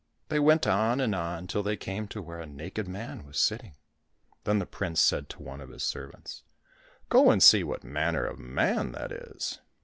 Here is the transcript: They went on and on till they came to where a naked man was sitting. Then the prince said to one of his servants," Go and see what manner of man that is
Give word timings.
They 0.29 0.39
went 0.39 0.65
on 0.65 0.99
and 0.99 1.13
on 1.13 1.45
till 1.45 1.61
they 1.61 1.77
came 1.77 2.07
to 2.07 2.23
where 2.23 2.39
a 2.39 2.47
naked 2.47 2.87
man 2.87 3.23
was 3.23 3.39
sitting. 3.39 3.75
Then 4.45 4.57
the 4.57 4.65
prince 4.65 4.99
said 4.99 5.29
to 5.29 5.43
one 5.43 5.61
of 5.61 5.69
his 5.69 5.83
servants," 5.83 6.41
Go 7.11 7.29
and 7.29 7.43
see 7.43 7.63
what 7.63 7.83
manner 7.83 8.25
of 8.25 8.39
man 8.39 8.93
that 8.93 9.11
is 9.11 9.59